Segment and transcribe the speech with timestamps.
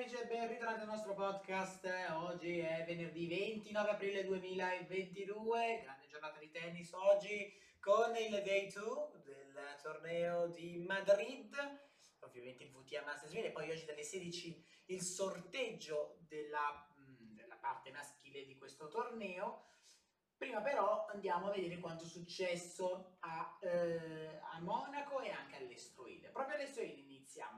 [0.00, 1.84] amici e ben ritrovati al nostro podcast.
[2.12, 9.22] Oggi è venerdì 29 aprile 2022, grande giornata di tennis oggi con il day 2
[9.24, 11.52] del torneo di Madrid,
[12.20, 16.94] ovviamente il VTA Masters 1000 e poi oggi dalle 16 il sorteggio della,
[17.34, 19.64] della parte maschile di questo torneo.
[20.36, 26.28] Prima però andiamo a vedere quanto è successo a, eh, a Monaco e anche all'Estroile.
[26.28, 26.94] Proprio all'Estroile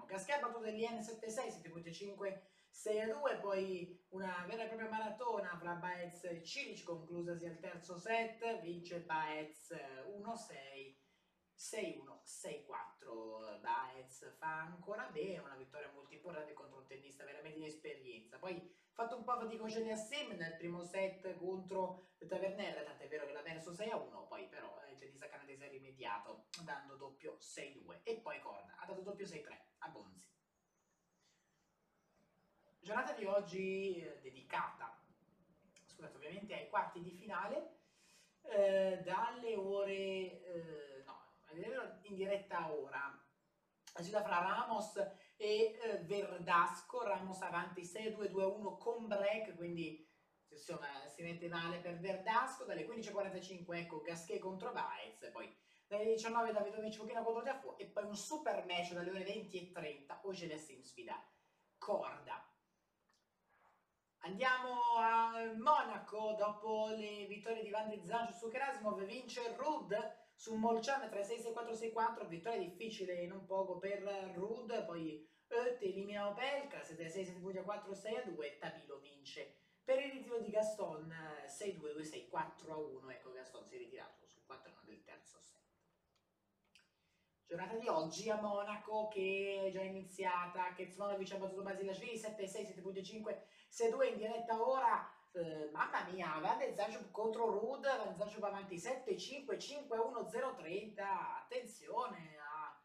[0.07, 5.57] Gasquet ha battuto degli N76, 7.5, 6 a 2, poi una vera e propria maratona
[5.57, 10.99] fra Baez e Cilic, conclusasi al terzo set, vince Baez 1-6
[11.61, 13.61] 6-1, 6-4.
[13.61, 18.39] Baez fa ancora bene, una vittoria molto importante contro un tennista veramente di esperienza.
[18.39, 23.33] Poi fatto un po' fatica con Sim nel primo set contro Tavernella, tant'è vero che
[23.33, 28.41] l'ha perso 6-1, poi però il tennista canadese ha rimediato dando doppio 6-2 e poi
[28.41, 30.11] Corda ha dato doppio 6-3 a.
[32.81, 34.99] Giornata di oggi eh, dedicata,
[35.87, 37.79] scusate, ovviamente ai quarti di finale,
[38.43, 39.93] eh, dalle ore...
[39.93, 40.81] Eh,
[42.11, 43.17] in diretta ora.
[43.93, 44.97] La sfida fra Ramos
[45.37, 50.07] e eh, Verdasco, Ramos avanti 6-2-2-1 con break, quindi
[50.49, 55.53] insomma si mette male per Verdasco, dalle 15.45 ecco Gasquet contro Baez, poi
[55.91, 59.73] dalle 19 Davidovic Pochino contro Tiafoe e poi un super match dalle ore 20 e
[59.73, 61.21] 30 Ogelessi in sfida
[61.79, 62.49] Corda.
[64.19, 69.93] Andiamo a Monaco, dopo le vittorie di Van de Zange su Krasimov, vince Rud
[70.33, 74.03] su Molciano 3-6-6-4-6-4, vittoria difficile non poco per
[74.35, 79.57] Rud, poi Oet elimina Opelka, 7-6-7-4-6-2, Tabilo vince.
[79.83, 81.13] Per il ritiro di Gaston
[81.47, 85.60] 6-2-2-6-4-1, ecco Gaston si è ritirato sul 4 del terzo set.
[87.51, 93.39] Giornata di oggi a Monaco che è già iniziata, Kezmanovic ha battuto Basilashvili 7-6, 7.5,
[93.69, 95.13] 6-2 in diretta ora.
[95.33, 101.01] Eh, mamma mia, Van Zanschub contro Rud, Van Zanschub avanti 7-5, 5-1, 0-30,
[101.43, 102.81] attenzione a,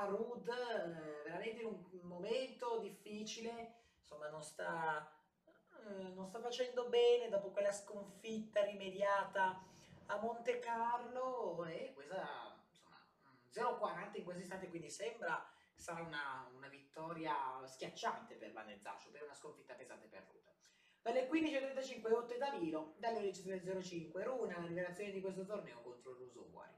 [0.00, 5.12] a Rud, eh, veramente in un momento difficile, insomma non sta,
[5.88, 9.60] eh, non sta facendo bene dopo quella sconfitta rimediata
[10.06, 12.57] a Monte Carlo e questa
[13.58, 19.12] 0-40 in questo istante, quindi sembra sarà una, una vittoria schiacciante per Van de Zanschub,
[19.12, 20.46] per una sconfitta pesante per Rud.
[21.00, 26.76] Dalle 15.35 8 Davilo, dalle 11.05 Runa, la rivelazione di questo torneo contro l'Usuguari.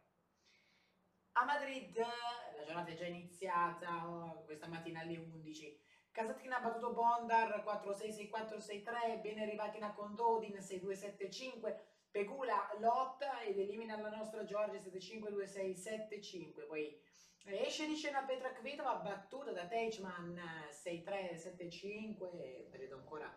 [1.33, 5.89] A Madrid la giornata è già iniziata, questa mattina alle 11.
[6.13, 11.77] Kazatkina ha battuto Bondar 4-6-6-4-6-3, ben Rivatina con Dodin 6-2-7-5,
[12.11, 16.67] Pegula lotta ed elimina la nostra Giorgia 7-5-2-6-7-5.
[16.67, 17.01] Poi
[17.45, 20.37] esce di scena Petra Kvitova battuta da Teichmann
[20.71, 23.33] 6-3-7-5, vedo ancora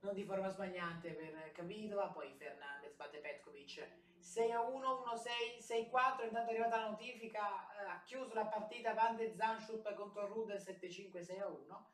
[0.00, 5.60] non di forma sbagliante per Kvitova, poi Fernandez batte Petkovic 6 a 1, 1 6,
[5.60, 9.94] 6 4, intanto è arrivata la notifica, eh, ha chiuso la partita Van de Zanschub
[9.94, 11.90] contro Rudel 7 5, 6 a 1.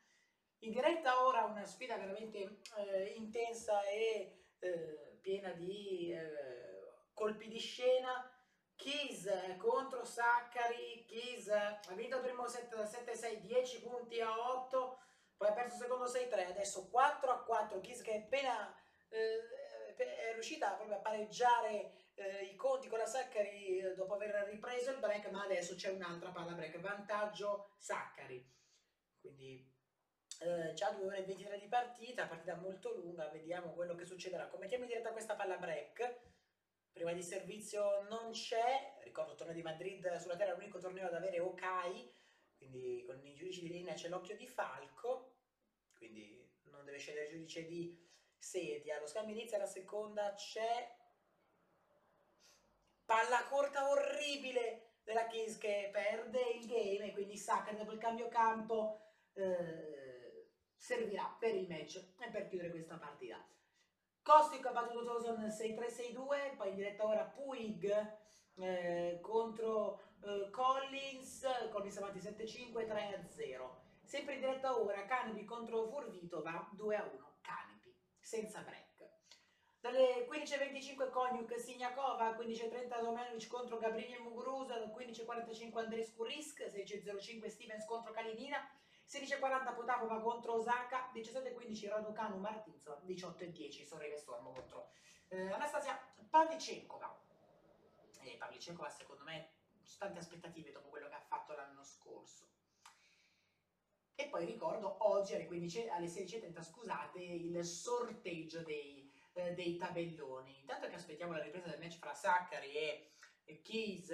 [0.60, 7.58] In diretta ora una sfida veramente eh, intensa e eh, piena di eh, colpi di
[7.58, 8.32] scena.
[8.76, 14.98] Keys contro Saccari, Keys ha vinto il primo set 7-6, 10 punti a 8
[15.38, 18.74] poi ha perso il secondo 6-3, adesso 4-4, Kiss che è appena
[19.08, 24.48] eh, è riuscita proprio a pareggiare eh, i conti con la Saccari eh, dopo aver
[24.48, 28.44] ripreso il break, ma adesso c'è un'altra palla break, vantaggio Saccari.
[29.20, 29.64] Quindi
[30.38, 34.46] eh, già 2 ore e 23 di partita, partita molto lunga, vediamo quello che succederà.
[34.46, 36.26] Commettiamo in diretta questa palla break.
[36.92, 41.40] Prima di servizio non c'è, ricordo torneo di Madrid sulla terra, l'unico torneo ad avere
[41.40, 42.12] Okai,
[42.56, 45.36] quindi con i giudici di linea c'è l'occhio di Falco,
[45.96, 48.06] quindi non deve scegliere il giudice di
[48.36, 48.98] sedia.
[48.98, 50.96] Lo scambio inizia la seconda, c'è
[53.04, 58.28] palla corta orribile della Kiss che perde il game e quindi Sacre dopo il cambio
[58.28, 59.00] campo
[59.34, 60.17] eh,
[60.78, 63.44] servirà per il match e per chiudere questa partita.
[64.22, 68.16] Kostiuk ha battuto Toson 6-3-6-2, poi in diretta ora Puig
[68.56, 73.68] eh, contro eh, Collins, Collins avanti 7-5, 3-0.
[74.02, 77.00] Sempre in diretta ora, Canepi contro Furvitova, 2-1,
[77.42, 78.86] Canepi, senza break.
[79.80, 88.12] Dalle 15.25 Koniuk Signakova, 15.30 Domenovic contro Gabriele Muguruza, 15.45 Andrescu Risk, 16.05 Stevens contro
[88.12, 88.58] Kalinina,
[89.08, 94.90] 16.40 Potapova contro Osaka, 17.15 Raducanu Martinzo, 18.10 Sorreve Stormo contro
[95.28, 97.26] eh, Anastasia Pavlicenkova
[98.20, 99.52] e Pavlicenkova secondo me
[99.98, 102.46] tante aspettative dopo quello che ha fatto l'anno scorso.
[104.14, 110.58] E poi ricordo oggi alle, 15, alle 16.30, scusate, il sorteggio dei, eh, dei tabelloni.
[110.58, 112.72] Intanto che aspettiamo la ripresa del match fra Saccari
[113.44, 114.08] e Keys,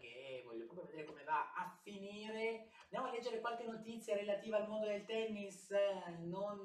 [0.00, 0.19] che
[0.50, 2.68] voglio proprio vedere come va a finire.
[2.84, 5.70] Andiamo a leggere qualche notizia relativa al mondo del tennis,
[6.18, 6.58] non,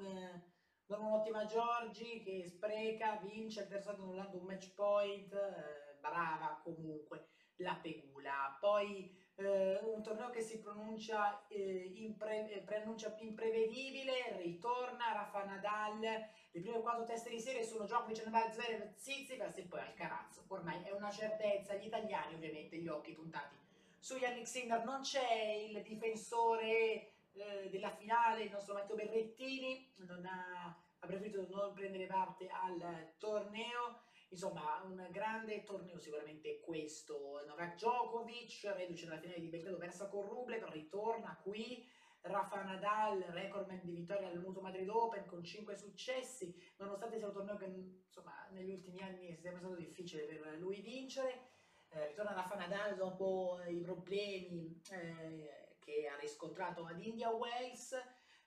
[0.86, 7.28] non un'ottima Giorgi che spreca, vince il terzo annullando un match point, eh, brava comunque
[7.56, 8.56] la Pegula.
[8.60, 16.00] Poi eh, un torneo che si pronuncia, eh, impre, eh, preannuncia imprevedibile, ritorna Rafa Nadal,
[16.00, 20.82] le prime quattro teste di serie sono Djokovic, Nadal, Zverev, Tsitsipas e poi Alcaraz, ormai
[20.82, 23.65] è una certezza, gli italiani ovviamente gli occhi puntati
[24.06, 29.92] su Yannick Sinner, non c'è il difensore eh, della finale, il nostro Matteo Berrettini,
[30.22, 30.66] ha,
[31.00, 37.44] ha preferito non prendere parte al torneo, Insomma, un grande torneo sicuramente questo.
[37.46, 41.88] Novak Djokovic, reduce dalla finale di Belgrado, persa con Rublev, ritorna qui.
[42.22, 47.32] Rafa Nadal, recordman di vittoria al Mutuo Madrid Open con 5 successi, nonostante sia un
[47.32, 51.55] torneo che insomma, negli ultimi anni è sempre stato difficile per lui vincere.
[51.96, 57.92] Eh, ritorna Rafa Nadal dopo i problemi eh, che ha riscontrato ad India Wells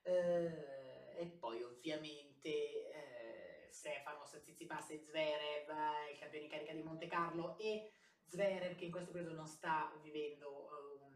[0.04, 5.68] eh, e poi ovviamente eh, Stefanos, Tsitsipas e Zverev,
[6.12, 7.92] il campione in carica di Monte Carlo e
[8.28, 11.14] Zverev che in questo periodo non sta vivendo uh, un,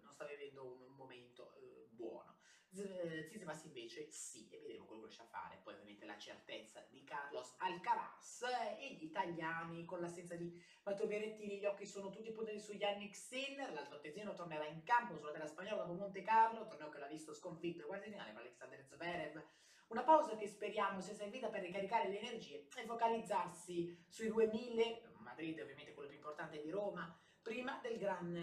[0.00, 1.29] non sta vivendo un momento.
[3.24, 5.60] Tsitsipas invece sì, e vedremo quello che riesce a fare.
[5.62, 8.42] Poi ovviamente la certezza di Carlos Alcaraz
[8.78, 10.52] e gli italiani con l'assenza di
[10.84, 15.16] Matteo Berrettini, gli occhi sono tutti puntati su Yannick Sinner, l'altro tesino tornerà in campo
[15.16, 18.40] sulla terra spagnola dopo Monte Carlo, torneo che l'ha visto sconfitto ai quarti finale con
[18.40, 19.42] Alexander Zverev
[19.90, 25.58] una pausa che speriamo sia servita per ricaricare le energie e focalizzarsi sui 2000, Madrid
[25.58, 27.12] ovviamente quello più importante di Roma,
[27.42, 28.40] prima del gran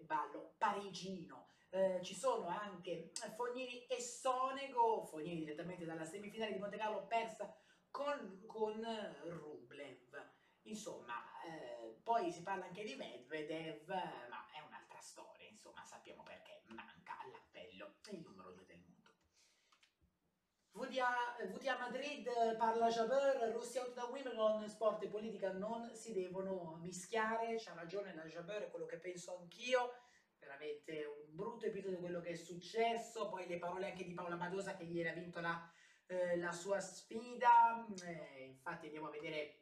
[0.00, 1.51] ballo parigino.
[1.74, 7.50] Eh, ci sono anche Fognini e Sonego, Fognini direttamente dalla semifinale di Monte Carlo persa
[7.90, 8.84] con, con
[9.22, 10.32] Rublev.
[10.64, 11.14] Insomma,
[11.46, 17.18] eh, poi si parla anche di Medvedev, ma è un'altra storia, insomma sappiamo perché manca
[17.20, 19.10] all'appello il numero 2 del mondo.
[20.72, 26.76] VTA, VTA Madrid parla Jabeur, Russia out da Wimbledon, sport e politica non si devono
[26.82, 29.94] mischiare, c'ha ragione la Jabeur, è quello che penso anch'io,
[30.38, 31.34] veramente un
[31.92, 35.12] episodio quello che è successo, poi le parole anche di Paola Madosa che ieri ha
[35.12, 35.70] vinto la,
[36.06, 39.58] eh, la sua sfida, eh, infatti andiamo a vedere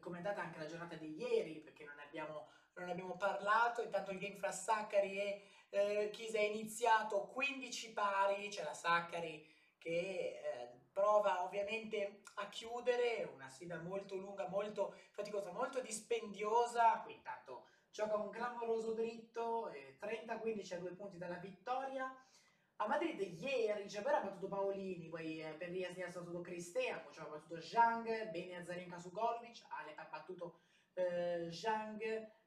[0.00, 4.10] come è andata anche la giornata di ieri, perché non abbiamo, non abbiamo parlato, intanto
[4.10, 9.46] il game fra Saccari e eh, Chisa è iniziato 15 pari, c'è la Saccari
[9.78, 17.14] che eh, prova ovviamente a chiudere, una sfida molto lunga, molto faticosa, molto dispendiosa, qui
[17.14, 22.10] intanto gioca un clamoroso dritto, eh, 30-15 a due punti dalla vittoria.
[22.76, 27.12] A Madrid ieri Jabber ha battuto Paolini, poi eh, per Rias ha battuto Cristea, poi
[27.18, 30.60] ha battuto Zhang, Bene Azarenka su Golovic, Alep ha battuto
[30.94, 32.00] eh, Zhang,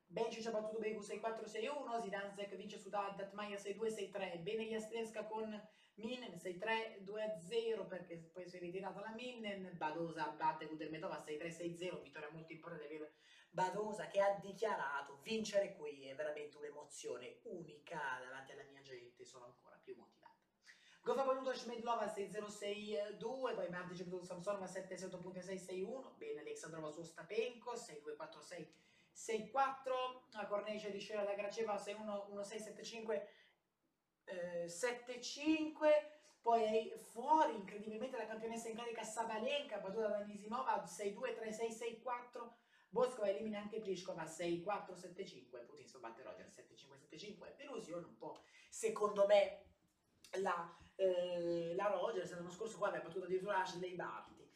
[0.08, 5.48] Bencic ha battuto Begu 6-4-6-1, Zidanzek vince su Datmaia 6-2-6-3, Bene Jastrenska con
[5.96, 12.30] Minen 6-3, 2-0 perché poi si è ritirata la Minen, Badosa batte Kudermetova 6-3-6-0, vittoria
[12.32, 13.14] molto importante per
[13.56, 19.46] Badosa che ha dichiarato vincere qui è veramente un'emozione unica davanti alla mia gente, sono
[19.46, 20.34] ancora più motivato.
[21.02, 23.18] Gofa battuto Shmedlova 6-0-6-2,
[23.56, 28.68] poi Martic battuto Samsonova 7-7.6-6-1, bene Alexandrova su Stapenko 6-2-4-6
[29.16, 29.54] 6-4,
[30.34, 33.22] la Cornice di Scera da Graceva 6-1-1-6-7-5
[34.26, 35.88] eh, 7-5,
[36.42, 42.64] poi fuori incredibilmente la campionessa in carica Sabalenka, battuta da Nisimova 6-2, 3-6, 6-4,
[42.96, 49.26] Boscova elimina anche Pliskova 6-4, 7-5, Putin batte Roger 7-5, 7-5, delusione un po', secondo
[49.26, 49.66] me
[50.40, 54.50] la, eh, la Rogers l'anno scorso qua aveva battuto addirittura Ashley Barty.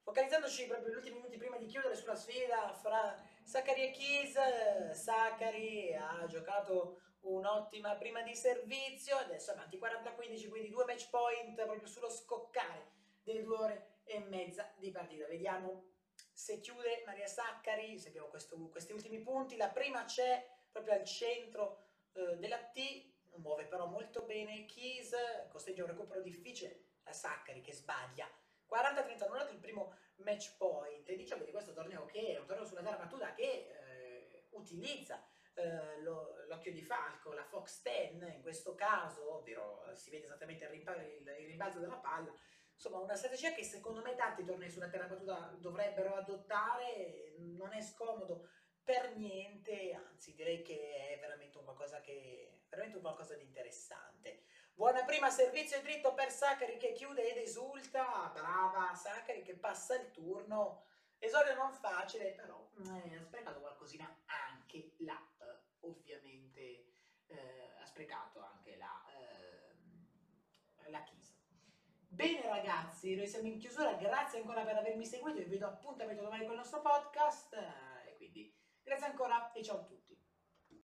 [0.00, 5.94] Focalizzandoci proprio negli ultimi minuti prima di chiudere sulla sfida fra Saccari e Chiesa, Saccari
[5.94, 12.08] ha giocato un'ottima prima di servizio, adesso avanti 40-15, quindi due match point proprio sullo
[12.08, 12.90] scoccare
[13.22, 15.26] delle due ore e mezza di partita.
[15.26, 15.91] Vediamo
[16.42, 21.04] se chiude Maria Saccari, se abbiamo questo, questi ultimi punti, la prima c'è proprio al
[21.04, 21.84] centro
[22.14, 25.14] eh, della T, muove però molto bene Keys,
[25.50, 28.28] costringe un recupero difficile la Saccari che sbaglia.
[28.68, 32.64] 40-30 annullato il primo match point e diciamo di questo torneo che è un torneo
[32.66, 38.74] sulla terra battuta che eh, utilizza eh, l'occhio di falco, la Fox 10 in questo
[38.74, 42.34] caso, ovvero si vede esattamente il, il, il rimbalzo della palla,
[42.82, 47.80] insomma una strategia che secondo me tanti tornei sulla terra battuta dovrebbero adottare, non è
[47.80, 48.48] scomodo
[48.82, 54.42] per niente, anzi direi che è veramente un qualcosa che veramente un qualcosa di interessante.
[54.74, 60.10] Buona prima servizio dritto per Sacari che chiude ed esulta, brava Sacari che passa il
[60.10, 60.86] turno,
[61.18, 66.86] esordio non facile, però eh, ha sprecato qualcosina anche là, eh, ovviamente
[67.26, 71.41] eh, ha sprecato anche la, eh, la Chisa.
[72.14, 76.42] Bene ragazzi, noi siamo in chiusura, grazie ancora per avermi seguito, vi do appuntamento domani
[76.42, 77.54] con il nostro podcast,
[78.06, 80.01] e quindi grazie ancora e ciao a tutti.